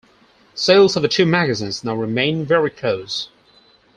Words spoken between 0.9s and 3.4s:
of the two magazines now remain very close.